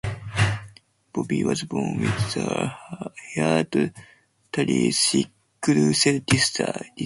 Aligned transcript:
Bobbi 1.13 1.43
was 1.45 1.61
born 1.61 1.99
with 2.01 2.33
the 2.33 2.73
hereditary 3.35 4.89
sickle-cell 4.89 6.21
disease. 6.25 6.89